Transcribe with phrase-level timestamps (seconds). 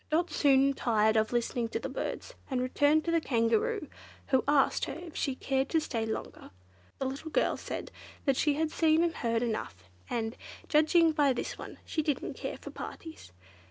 [0.09, 3.87] Dot soon tired of listening to the birds, and returned to the Kangaroo,
[4.29, 6.49] who asked her if she cared to stay longer.
[6.97, 7.91] The little girl said
[8.33, 10.35] she had seen and heard enough, and,
[10.67, 13.31] judging by this one, she didn't care for parties.